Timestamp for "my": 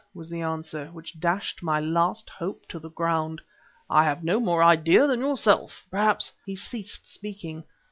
1.61-1.79